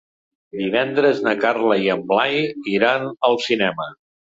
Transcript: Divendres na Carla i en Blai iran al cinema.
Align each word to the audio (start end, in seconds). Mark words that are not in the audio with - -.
Divendres 0.61 1.21
na 1.29 1.35
Carla 1.45 1.77
i 1.85 1.95
en 1.97 2.03
Blai 2.15 2.37
iran 2.77 3.11
al 3.33 3.41
cinema. 3.51 3.93